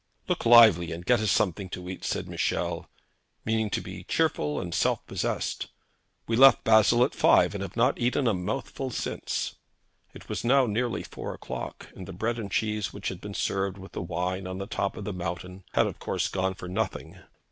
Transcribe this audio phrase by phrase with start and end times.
[0.27, 2.89] 'Look lively, and get us something to eat,' said Michel,
[3.45, 5.67] meaning to be cheerful and self possessed.
[6.25, 9.57] 'We left Basle at five, and have not eaten a mouthful since.'
[10.15, 13.77] It was now nearly four o'clock, and the bread and cheese which had been served
[13.77, 17.19] with the wine on the top of the mountain had of course gone for nothing.